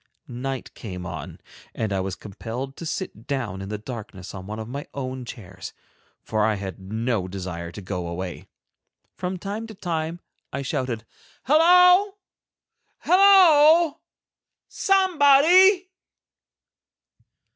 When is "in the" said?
3.61-3.77